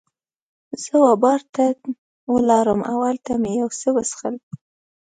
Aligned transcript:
زه 0.83 0.93
وه 1.03 1.13
بار 1.23 1.41
ته 1.53 1.63
ولاړم 2.33 2.79
او 2.91 2.97
هلته 3.09 3.31
مې 3.41 3.51
یو 3.61 3.69
څه 3.79 3.87
وڅښل. 3.95 4.35